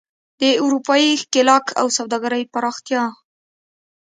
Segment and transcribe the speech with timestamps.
[0.39, 3.03] د اروپايي ښکېلاک او سوداګرۍ پراختیا.